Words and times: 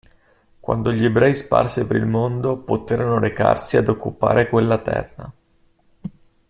Quando 0.59 0.91
gli 0.91 1.05
ebrei 1.05 1.35
sparsi 1.35 1.85
per 1.85 1.95
il 1.95 2.07
mondo 2.07 2.57
poterono 2.57 3.19
recarsi 3.19 3.77
ad 3.77 3.87
occupare 3.87 4.49
quella 4.49 4.79
terra. 4.79 5.31